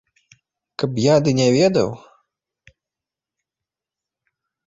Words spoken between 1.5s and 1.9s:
ведаў?